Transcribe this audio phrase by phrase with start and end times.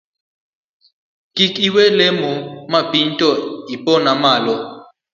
[1.35, 2.31] Kik iwe olemo
[2.71, 3.29] mapiny to
[3.75, 4.55] iponoma malo